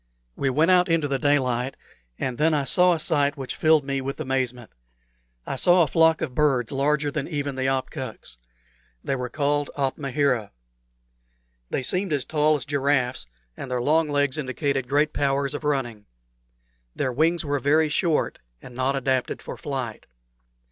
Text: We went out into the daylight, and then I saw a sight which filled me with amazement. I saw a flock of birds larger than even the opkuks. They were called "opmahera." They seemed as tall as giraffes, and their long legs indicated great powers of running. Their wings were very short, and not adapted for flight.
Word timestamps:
We 0.35 0.49
went 0.49 0.71
out 0.71 0.89
into 0.89 1.07
the 1.07 1.19
daylight, 1.19 1.77
and 2.17 2.39
then 2.39 2.55
I 2.55 2.63
saw 2.63 2.93
a 2.93 2.99
sight 2.99 3.37
which 3.37 3.55
filled 3.55 3.83
me 3.85 4.01
with 4.01 4.19
amazement. 4.19 4.71
I 5.45 5.57
saw 5.57 5.83
a 5.83 5.87
flock 5.87 6.21
of 6.21 6.33
birds 6.33 6.71
larger 6.71 7.11
than 7.11 7.27
even 7.27 7.53
the 7.53 7.67
opkuks. 7.69 8.37
They 9.03 9.15
were 9.15 9.29
called 9.29 9.69
"opmahera." 9.77 10.49
They 11.69 11.83
seemed 11.83 12.13
as 12.13 12.25
tall 12.25 12.55
as 12.55 12.65
giraffes, 12.65 13.27
and 13.55 13.69
their 13.69 13.79
long 13.79 14.09
legs 14.09 14.39
indicated 14.39 14.89
great 14.89 15.13
powers 15.13 15.53
of 15.53 15.63
running. 15.63 16.07
Their 16.95 17.11
wings 17.13 17.45
were 17.45 17.59
very 17.59 17.89
short, 17.89 18.39
and 18.59 18.73
not 18.73 18.95
adapted 18.95 19.39
for 19.39 19.55
flight. 19.55 20.07